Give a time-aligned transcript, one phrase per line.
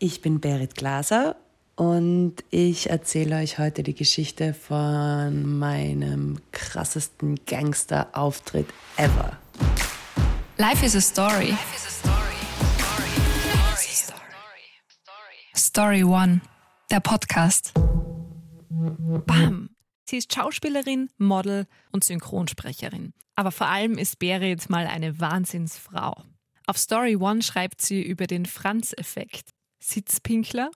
[0.00, 1.34] Ich bin Berit Glaser
[1.74, 9.36] und ich erzähle euch heute die Geschichte von meinem krassesten Gangster-Auftritt ever.
[10.56, 11.52] Life is a story.
[15.56, 16.42] Story One,
[16.92, 17.72] der Podcast.
[18.68, 19.70] Bam!
[20.08, 23.14] Sie ist Schauspielerin, Model und Synchronsprecherin.
[23.34, 26.22] Aber vor allem ist Berit mal eine Wahnsinnsfrau.
[26.68, 29.50] Auf Story One schreibt sie über den Franz-Effekt,
[29.80, 30.70] Sitzpinkler,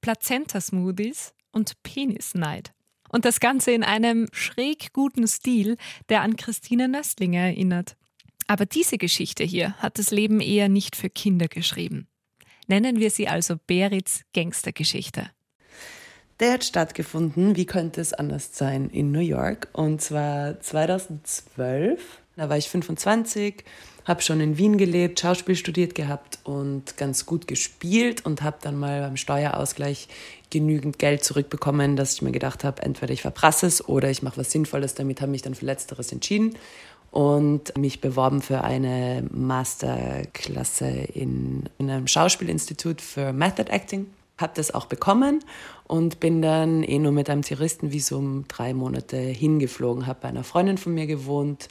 [0.00, 2.72] Plazenta-Smoothies und Penisneid.
[3.10, 5.76] Und das Ganze in einem schräg guten Stil,
[6.08, 7.96] der an Christine Nöstlinger erinnert.
[8.46, 12.06] Aber diese Geschichte hier hat das Leben eher nicht für Kinder geschrieben.
[12.66, 15.30] Nennen wir sie also Berits Gangstergeschichte.
[16.40, 19.68] Der hat stattgefunden, wie könnte es anders sein, in New York.
[19.72, 22.00] Und zwar 2012.
[22.36, 23.64] Da war ich 25,
[24.08, 28.76] habe schon in Wien gelebt, Schauspiel studiert gehabt und ganz gut gespielt und habe dann
[28.76, 30.08] mal beim Steuerausgleich
[30.50, 34.38] genügend Geld zurückbekommen, dass ich mir gedacht habe, entweder ich verprasse es oder ich mache
[34.38, 34.94] was Sinnvolles.
[34.94, 36.54] Damit, habe mich dann für Letzteres entschieden
[37.10, 44.06] und mich beworben für eine Masterklasse in, in einem Schauspielinstitut für Method Acting.
[44.38, 45.40] Habe das auch bekommen
[45.86, 50.78] und bin dann eh nur mit einem Touristenvisum drei Monate hingeflogen, habe bei einer Freundin
[50.78, 51.68] von mir gewohnt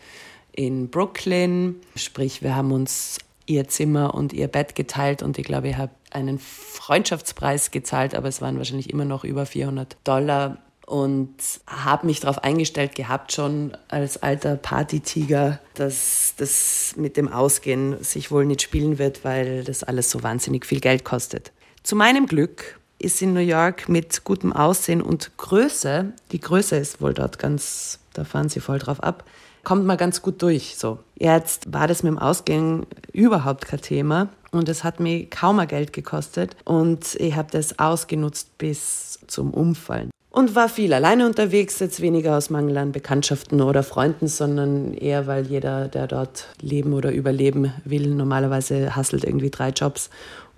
[0.58, 1.75] in Brooklyn.
[1.95, 5.91] Sprich, wir haben uns ihr Zimmer und ihr Bett geteilt und ich glaube, ich habe
[6.11, 11.35] einen Freundschaftspreis gezahlt, aber es waren wahrscheinlich immer noch über 400 Dollar und
[11.67, 18.31] habe mich darauf eingestellt gehabt schon als alter Partytiger, dass das mit dem Ausgehen sich
[18.31, 21.52] wohl nicht spielen wird, weil das alles so wahnsinnig viel Geld kostet.
[21.83, 27.00] Zu meinem Glück ist in New York mit gutem Aussehen und Größe, die Größe ist
[27.00, 29.23] wohl dort ganz, da fahren sie voll drauf ab,
[29.68, 30.78] kommt man ganz gut durch.
[30.78, 31.00] So.
[31.20, 35.66] Jetzt war das mit dem Ausgehen überhaupt kein Thema und es hat mir kaum mehr
[35.66, 40.09] Geld gekostet und ich habe das ausgenutzt bis zum Umfallen.
[40.30, 45.28] Und war viel alleine unterwegs, jetzt weniger aus Mangel an Bekanntschaften oder Freunden, sondern eher,
[45.28, 50.09] weil jeder, der dort leben oder überleben will, normalerweise hasselt irgendwie drei Jobs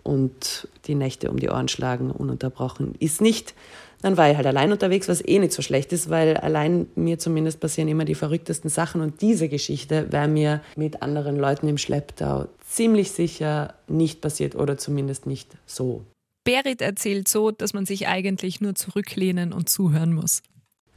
[0.03, 3.55] und die Nächte um die Ohren schlagen, ununterbrochen ist nicht.
[4.01, 7.19] Dann war ich halt allein unterwegs, was eh nicht so schlecht ist, weil allein mir
[7.19, 11.77] zumindest passieren immer die verrücktesten Sachen und diese Geschichte wäre mir mit anderen Leuten im
[11.77, 16.05] Schlepptau ziemlich sicher nicht passiert oder zumindest nicht so.
[16.45, 20.41] Berit erzählt so, dass man sich eigentlich nur zurücklehnen und zuhören muss.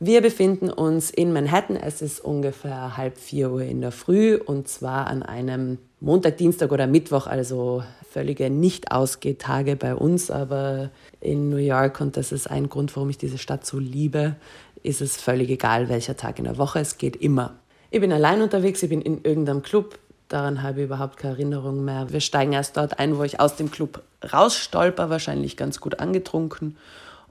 [0.05, 1.77] Wir befinden uns in Manhattan.
[1.77, 6.73] Es ist ungefähr halb vier Uhr in der Früh und zwar an einem Montag, Dienstag
[6.73, 10.91] oder Mittwoch, also völlige Nicht-Ausgehtage bei uns, aber
[11.21, 14.37] in New York, und das ist ein Grund, warum ich diese Stadt so liebe,
[14.83, 17.55] ist es völlig egal, welcher Tag in der Woche, es geht immer.
[17.91, 21.85] Ich bin allein unterwegs, ich bin in irgendeinem Club, daran habe ich überhaupt keine Erinnerung
[21.85, 22.07] mehr.
[22.11, 24.03] Wir steigen erst dort ein, wo ich aus dem Club
[24.33, 26.77] rausstolper, wahrscheinlich ganz gut angetrunken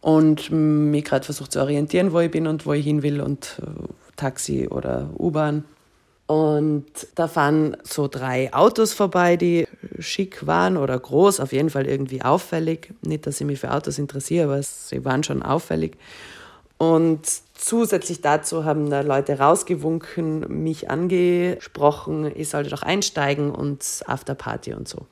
[0.02, 3.62] und mich gerade versucht zu orientieren, wo ich bin und wo ich hin will und
[3.62, 5.64] äh, Taxi oder U-Bahn.
[6.28, 9.68] Und da fahren so drei Autos vorbei, die
[10.02, 12.94] schick waren oder groß, auf jeden Fall irgendwie auffällig.
[13.02, 15.98] Nicht, dass ich mich für Autos interessiere, aber sie waren schon auffällig.
[16.78, 17.22] Und
[17.54, 24.88] zusätzlich dazu haben da Leute rausgewunken, mich angesprochen, ich sollte doch einsteigen und Afterparty und
[24.88, 25.06] so.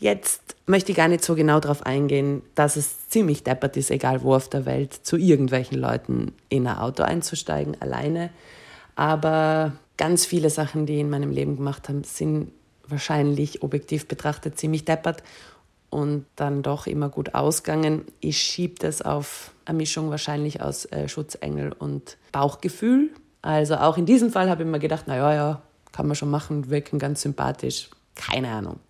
[0.00, 4.22] Jetzt möchte ich gar nicht so genau darauf eingehen, dass es ziemlich deppert ist, egal
[4.22, 8.30] wo auf der Welt, zu irgendwelchen Leuten in ein Auto einzusteigen, alleine.
[8.94, 12.52] Aber ganz viele Sachen, die ich in meinem Leben gemacht habe, sind
[12.90, 15.22] wahrscheinlich objektiv betrachtet ziemlich deppert
[15.90, 18.04] und dann doch immer gut ausgegangen.
[18.20, 23.10] Ich schiebe das auf eine Mischung wahrscheinlich aus äh, Schutzengel und Bauchgefühl.
[23.42, 25.62] Also auch in diesem Fall habe ich mir gedacht, naja, ja,
[25.92, 27.88] kann man schon machen, wirken ganz sympathisch.
[28.14, 28.80] Keine Ahnung.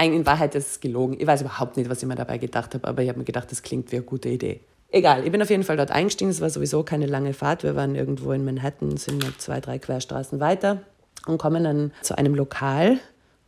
[0.00, 1.16] In Wahrheit ist es gelogen.
[1.18, 3.50] Ich weiß überhaupt nicht, was ich mir dabei gedacht habe, aber ich habe mir gedacht,
[3.50, 4.60] das klingt wie eine gute Idee.
[4.90, 6.30] Egal, ich bin auf jeden Fall dort eingestiegen.
[6.30, 7.62] Es war sowieso keine lange Fahrt.
[7.62, 10.82] Wir waren irgendwo in Manhattan, sind nur zwei, drei Querstraßen weiter
[11.26, 12.98] und kommen dann zu einem Lokal,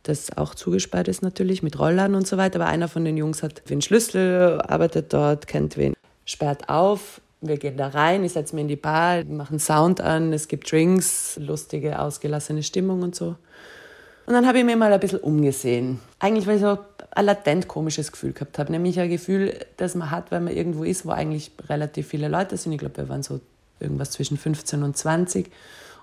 [0.03, 2.59] das auch zugesperrt ist natürlich mit Rollern und so weiter.
[2.59, 5.93] Aber einer von den Jungs hat den Schlüssel, arbeitet dort, kennt wen,
[6.25, 7.21] sperrt auf.
[7.41, 10.71] Wir gehen da rein, ich setze mir in die Bar, machen Sound an, es gibt
[10.71, 13.35] Drinks, lustige, ausgelassene Stimmung und so.
[14.27, 15.99] Und dann habe ich mir mal ein bisschen umgesehen.
[16.19, 16.77] Eigentlich, weil ich so
[17.11, 18.71] ein latent komisches Gefühl gehabt habe.
[18.71, 22.55] Nämlich ein Gefühl, das man hat, wenn man irgendwo ist, wo eigentlich relativ viele Leute
[22.57, 22.71] sind.
[22.71, 23.41] Ich glaube, wir waren so
[23.79, 25.51] irgendwas zwischen 15 und 20.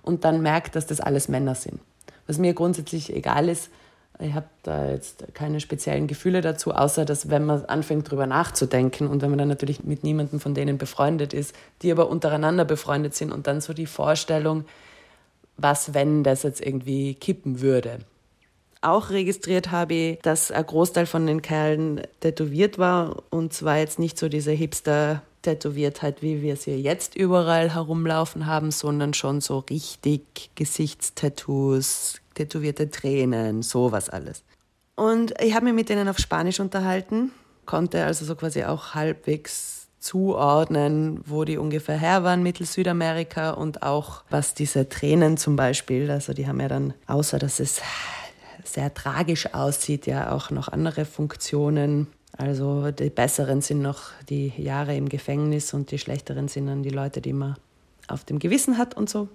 [0.02, 1.80] Und dann merkt, dass das alles Männer sind.
[2.26, 3.70] Was mir grundsätzlich egal ist,
[4.20, 9.06] ich habe da jetzt keine speziellen Gefühle dazu, außer dass wenn man anfängt darüber nachzudenken
[9.06, 13.14] und wenn man dann natürlich mit niemandem von denen befreundet ist, die aber untereinander befreundet
[13.14, 14.64] sind und dann so die Vorstellung,
[15.56, 18.00] was wenn das jetzt irgendwie kippen würde.
[18.80, 23.98] Auch registriert habe ich, dass ein Großteil von den Kerlen tätowiert war und zwar jetzt
[23.98, 29.58] nicht so diese Hipster Tätowiertheit, wie wir sie jetzt überall herumlaufen haben, sondern schon so
[29.58, 34.42] richtig Gesichtstattoos, tätowierte Tränen, sowas alles.
[34.94, 37.30] Und ich habe mich mit denen auf Spanisch unterhalten,
[37.66, 44.24] konnte also so quasi auch halbwegs zuordnen, wo die ungefähr her waren, Mittel-Südamerika und auch
[44.30, 47.80] was diese Tränen zum Beispiel, also die haben ja dann, außer dass es
[48.64, 52.06] sehr tragisch aussieht, ja auch noch andere Funktionen.
[52.38, 56.90] Also die besseren sind noch die Jahre im Gefängnis und die schlechteren sind dann die
[56.90, 57.56] Leute, die man
[58.06, 59.28] auf dem Gewissen hat und so.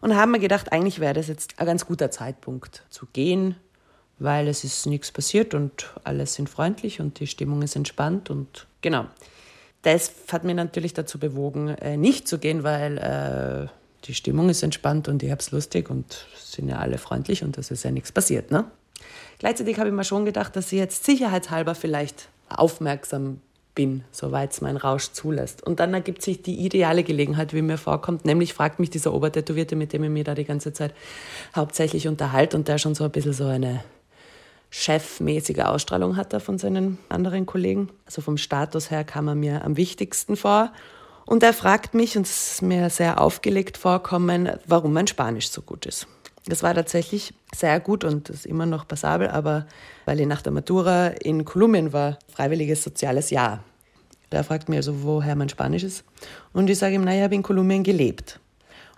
[0.00, 3.54] Und haben wir gedacht, eigentlich wäre das jetzt ein ganz guter Zeitpunkt zu gehen,
[4.18, 8.66] weil es ist nichts passiert und alle sind freundlich und die Stimmung ist entspannt und
[8.80, 9.06] genau
[9.82, 13.68] das hat mich natürlich dazu bewogen, äh, nicht zu gehen, weil äh,
[14.04, 17.56] die Stimmung ist entspannt und ich habe es lustig und sind ja alle freundlich und
[17.58, 18.50] es ist ja nichts passiert.
[18.50, 18.64] Ne?
[19.38, 23.40] Gleichzeitig habe ich mir schon gedacht, dass ich jetzt sicherheitshalber vielleicht aufmerksam
[23.74, 25.64] bin, soweit es mein Rausch zulässt.
[25.66, 29.76] Und dann ergibt sich die ideale Gelegenheit, wie mir vorkommt, nämlich fragt mich dieser Obertätowierte,
[29.76, 30.92] mit dem ich mich da die ganze Zeit
[31.54, 33.82] hauptsächlich unterhalte und der schon so ein bisschen so eine
[34.70, 37.90] chefmäßige Ausstrahlung hat er von seinen anderen Kollegen.
[38.06, 40.72] Also vom Status her kam er mir am wichtigsten vor.
[41.26, 45.62] Und er fragt mich, und es ist mir sehr aufgelegt vorkommen, warum mein Spanisch so
[45.62, 46.06] gut ist.
[46.46, 49.66] Das war tatsächlich sehr gut und ist immer noch passabel, aber
[50.06, 53.62] weil ich nach der Matura in Kolumbien war, freiwilliges soziales Jahr.
[54.32, 56.04] Der fragt mir also, woher mein Spanisch ist.
[56.52, 58.38] Und ich sage ihm, naja, ich habe in Kolumbien gelebt.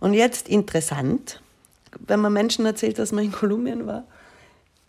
[0.00, 1.40] Und jetzt interessant,
[1.98, 4.04] wenn man Menschen erzählt, dass man in Kolumbien war,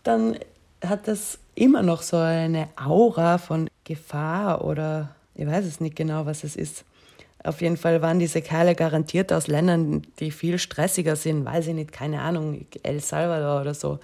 [0.02, 0.38] dann
[0.84, 6.26] hat das immer noch so eine Aura von Gefahr oder ich weiß es nicht genau,
[6.26, 6.84] was es ist.
[7.44, 11.74] Auf jeden Fall waren diese Kerle garantiert aus Ländern, die viel stressiger sind, weiß ich
[11.74, 13.98] nicht, keine Ahnung, El Salvador oder so.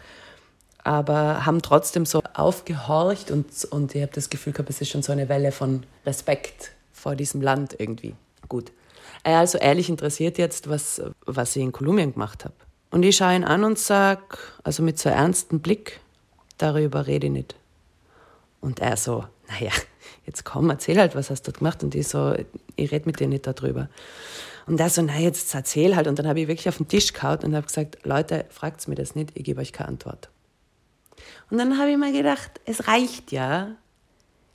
[0.85, 5.03] Aber haben trotzdem so aufgehorcht und, und ich habe das Gefühl gehabt, es ist schon
[5.03, 8.15] so eine Welle von Respekt vor diesem Land irgendwie.
[8.49, 8.73] Gut.
[9.23, 12.55] Er also ehrlich interessiert jetzt, was, was ich in Kolumbien gemacht habe.
[12.91, 16.01] Und ich schaue ihn an und sage, also mit so ernsten Blick,
[16.59, 17.55] darüber rede ich nicht.
[18.61, 19.73] Und er so, naja,
[20.27, 21.83] jetzt komm, erzähl halt, was hast du gemacht?
[21.83, 22.35] Und ich so,
[22.77, 23.89] ich rede mit dir nicht darüber.
[24.67, 26.07] Und er so, na jetzt erzähl halt.
[26.07, 28.95] Und dann habe ich wirklich auf den Tisch gehauen und habe gesagt, Leute, fragt mir
[28.95, 30.29] das nicht, ich gebe euch keine Antwort.
[31.51, 33.77] Und dann habe ich mir gedacht, es reicht ja,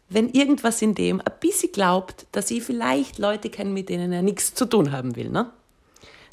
[0.07, 4.21] wenn irgendwas in dem ein bisschen glaubt, dass ich vielleicht Leute kenne, mit denen er
[4.21, 5.29] nichts zu tun haben will.
[5.29, 5.49] Ne?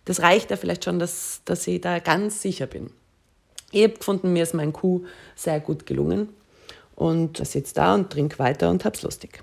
[0.05, 2.91] Das reicht ja vielleicht schon, dass, dass ich da ganz sicher bin.
[3.71, 5.05] Ich habe gefunden, mir ist mein Kuh
[5.35, 6.29] sehr gut gelungen
[6.94, 9.43] und sitze da und trinke weiter und hab's lustig.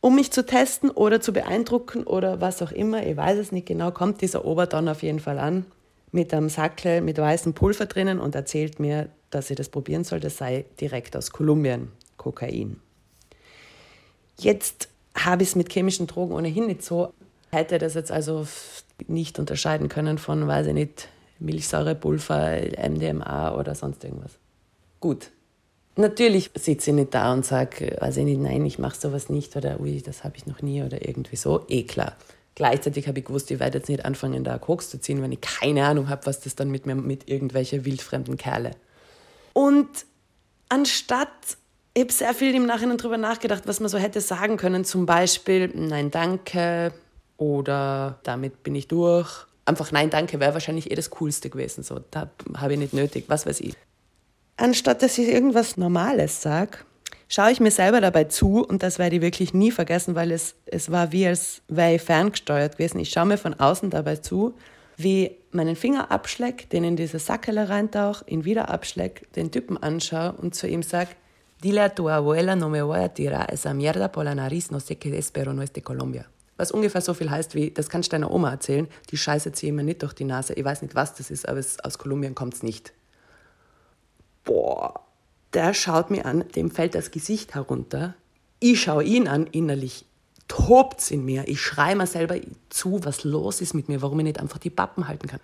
[0.00, 3.66] Um mich zu testen oder zu beeindrucken oder was auch immer, ich weiß es nicht
[3.66, 5.66] genau, kommt dieser Ober dann auf jeden Fall an
[6.12, 10.20] mit einem Sackel mit weißem Pulver drinnen und erzählt mir, dass ich das probieren soll.
[10.20, 12.80] Das sei direkt aus Kolumbien, Kokain.
[14.38, 17.12] Jetzt habe ich es mit chemischen Drogen ohnehin nicht so.
[17.50, 18.46] Hätte das jetzt also
[19.06, 21.08] nicht unterscheiden können von, weiß ich nicht,
[21.38, 24.32] Milchsäurepulver, MDMA oder sonst irgendwas.
[25.00, 25.30] Gut.
[25.96, 29.80] Natürlich sitze ich nicht da und sage, also nicht, nein, ich mache sowas nicht oder
[29.80, 31.64] ui, das habe ich noch nie oder irgendwie so.
[31.68, 32.16] Eh klar.
[32.54, 35.40] Gleichzeitig habe ich gewusst, ich werde jetzt nicht anfangen, da Koks zu ziehen, wenn ich
[35.40, 38.72] keine Ahnung habe, was das dann mit mir mit irgendwelchen wildfremden Kerle.
[39.52, 39.88] Und
[40.68, 41.28] anstatt,
[41.94, 45.06] ich habe sehr viel im Nachhinein darüber nachgedacht, was man so hätte sagen können, zum
[45.06, 46.92] Beispiel, nein, danke
[47.38, 51.82] oder damit bin ich durch einfach Nein, danke wäre wahrscheinlich eh das Coolste gewesen.
[51.82, 53.74] So, da habe ich nicht nötig, was weiß ich.
[54.56, 56.78] Anstatt dass ich irgendwas Normales sage,
[57.28, 60.54] schaue ich mir selber dabei zu und das werde ich wirklich nie vergessen, weil es,
[60.66, 62.98] es war wie als wäre ich ferngesteuert gewesen.
[62.98, 64.54] Ich schaue mir von außen dabei zu,
[64.96, 70.32] wie meinen Finger abschlägt, den in diese Sackele reintauche, ihn wieder abschlägt, den Typen anschaue
[70.32, 71.10] und zu ihm sage,
[71.64, 74.78] Dile a tu abuela no me voy a tirar esa mierda por la nariz, no
[74.78, 77.88] sé qué es, pero no es de Colombia was ungefähr so viel heißt wie, das
[77.88, 80.54] kannst du deiner Oma erzählen, die Scheiße ziehe mir nicht durch die Nase.
[80.54, 82.92] Ich weiß nicht, was das ist, aber es, aus Kolumbien kommt es nicht.
[84.46, 85.02] Boah,
[85.52, 88.14] der schaut mir an, dem fällt das Gesicht herunter.
[88.58, 90.06] Ich schaue ihn an, innerlich
[90.48, 91.46] tobt es in mir.
[91.46, 92.36] Ich schreie mir selber
[92.70, 95.40] zu, was los ist mit mir, warum ich nicht einfach die Pappen halten kann.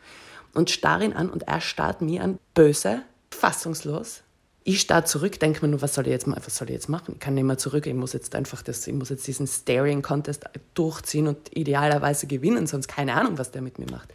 [0.54, 4.22] Und starre ihn an und er starrt mir an, böse, fassungslos
[4.64, 6.42] ich starre zurück, denke mir nur, was soll ich jetzt machen?
[6.44, 7.14] Was soll ich jetzt machen?
[7.14, 7.86] Ich kann nicht mehr zurück.
[7.86, 10.44] Ich muss jetzt einfach das, ich muss jetzt diesen Staring Contest
[10.74, 14.14] durchziehen und idealerweise gewinnen, sonst keine Ahnung, was der mit mir macht.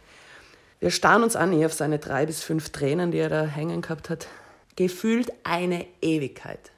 [0.80, 3.82] Wir starren uns an, ich auf seine drei bis fünf Tränen, die er da hängen
[3.82, 4.26] gehabt hat.
[4.78, 6.70] Gefühlt eine Ewigkeit.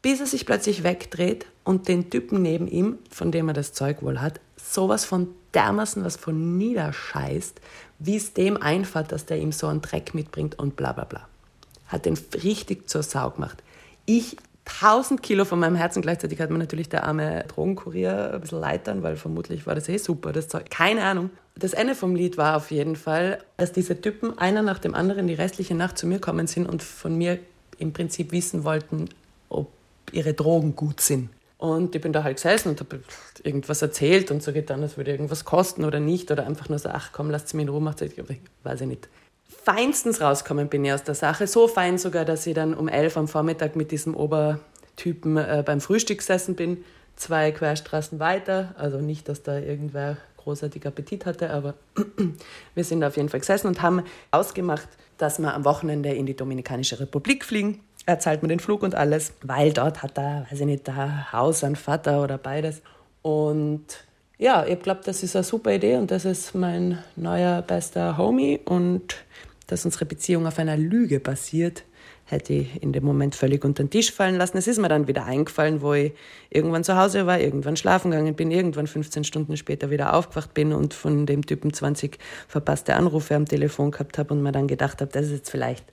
[0.00, 4.00] Bis er sich plötzlich wegdreht und den Typen neben ihm, von dem er das Zeug
[4.00, 7.60] wohl hat, sowas von dermaßen was von niederscheißt,
[7.98, 11.28] wie es dem einfällt, dass der ihm so einen Dreck mitbringt und bla bla bla.
[11.88, 13.62] hat den richtig zur Sau gemacht.
[14.06, 16.02] Ich 1000 Kilo von meinem Herzen.
[16.02, 19.98] Gleichzeitig hat mir natürlich der arme Drogenkurier ein bisschen leitern, weil vermutlich war das eh
[19.98, 20.70] super, das Zeug.
[20.70, 21.30] Keine Ahnung.
[21.54, 25.26] Das Ende vom Lied war auf jeden Fall, dass diese Typen einer nach dem anderen
[25.26, 27.38] die restliche Nacht zu mir kommen sind und von mir
[27.78, 29.08] im Prinzip wissen wollten,
[29.48, 29.70] ob
[30.12, 31.30] ihre Drogen gut sind.
[31.58, 33.00] Und ich bin da halt gesessen und habe
[33.42, 36.30] irgendwas erzählt und so getan, es würde irgendwas kosten oder nicht.
[36.30, 39.08] Oder einfach nur so, ach komm, lasst mich in Ruhe, macht weiß ich nicht.
[39.48, 41.46] Feinstens rauskommen bin ich aus der Sache.
[41.46, 45.80] So fein sogar, dass ich dann um elf am Vormittag mit diesem Obertypen äh, beim
[45.80, 46.84] Frühstück gesessen bin.
[47.16, 48.74] Zwei Querstraßen weiter.
[48.78, 51.74] Also nicht, dass da irgendwer großartig Appetit hatte, aber
[52.74, 54.88] wir sind auf jeden Fall gesessen und haben ausgemacht,
[55.18, 58.94] dass wir am Wochenende in die Dominikanische Republik fliegen er zahlt mir den Flug und
[58.94, 62.80] alles, weil dort hat er, weiß ich nicht, ein Haus, ein Vater oder beides.
[63.20, 64.05] Und
[64.38, 68.60] ja, ich glaube, das ist eine super Idee und das ist mein neuer bester Homie.
[68.64, 69.16] Und
[69.66, 71.84] dass unsere Beziehung auf einer Lüge basiert,
[72.24, 74.58] hätte ich in dem Moment völlig unter den Tisch fallen lassen.
[74.58, 76.12] Es ist mir dann wieder eingefallen, wo ich
[76.50, 80.72] irgendwann zu Hause war, irgendwann schlafen gegangen bin, irgendwann 15 Stunden später wieder aufgewacht bin
[80.72, 85.00] und von dem Typen 20 verpasste Anrufe am Telefon gehabt habe und mir dann gedacht
[85.00, 85.84] habe, das ist jetzt vielleicht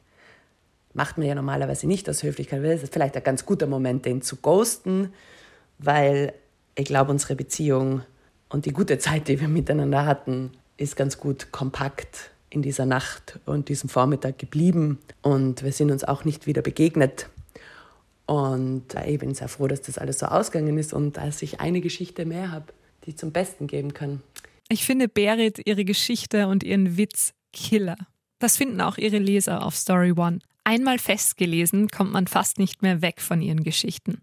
[0.93, 2.63] macht man ja normalerweise nicht aus Höflichkeit.
[2.63, 5.11] Das ist vielleicht ein ganz guter Moment, den zu ghosten,
[5.79, 6.33] weil
[6.75, 8.03] ich glaube, unsere Beziehung
[8.53, 13.39] und die gute Zeit, die wir miteinander hatten, ist ganz gut kompakt in dieser Nacht
[13.47, 14.99] und diesem Vormittag geblieben.
[15.23, 17.29] Und wir sind uns auch nicht wieder begegnet.
[18.27, 21.81] Und ich bin sehr froh, dass das alles so ausgegangen ist und dass ich eine
[21.81, 22.67] Geschichte mehr habe,
[23.07, 24.21] die zum Besten geben kann.
[24.69, 27.97] Ich finde Berit ihre Geschichte und ihren Witz Killer.
[28.37, 30.39] Das finden auch ihre Leser auf Story One.
[30.63, 34.21] Einmal festgelesen, kommt man fast nicht mehr weg von ihren Geschichten.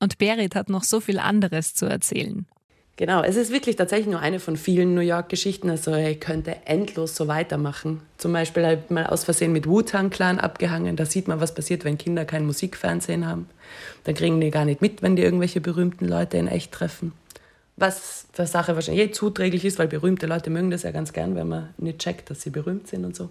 [0.00, 2.46] Und Berit hat noch so viel anderes zu erzählen.
[3.00, 5.70] Genau, es ist wirklich tatsächlich nur eine von vielen New York-Geschichten.
[5.70, 8.02] Also ich könnte endlos so weitermachen.
[8.18, 10.96] Zum Beispiel habe ich mal aus Versehen mit Wu-Tang Clan abgehangen.
[10.96, 13.48] Da sieht man, was passiert, wenn Kinder kein Musikfernsehen haben.
[14.04, 17.14] Dann kriegen die gar nicht mit, wenn die irgendwelche berühmten Leute in echt treffen.
[17.76, 21.34] Was der Sache wahrscheinlich eh zuträglich ist, weil berühmte Leute mögen das ja ganz gern,
[21.36, 23.30] wenn man nicht checkt, dass sie berühmt sind und so.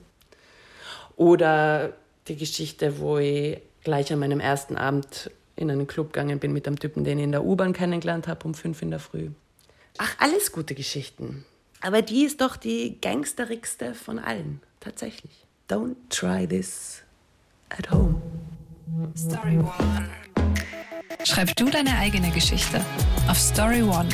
[1.15, 1.93] Oder
[2.27, 6.65] die Geschichte, wo ich gleich an meinem ersten Abend in einen Club gegangen bin mit
[6.65, 9.29] einem Typen, den ich in der U-Bahn kennengelernt habe, um fünf in der Früh.
[10.01, 11.43] Ach, alles gute Geschichten.
[11.81, 15.45] Aber die ist doch die gangsterigste von allen, tatsächlich.
[15.69, 17.03] Don't try this
[17.67, 18.21] at home.
[19.17, 20.09] Story One.
[21.25, 22.79] Schreib du deine eigene Geschichte
[23.27, 24.07] auf Story One.